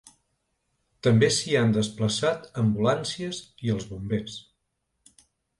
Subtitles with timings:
[1.07, 4.39] També s’hi han desplaçat ambulàncies i els bombers.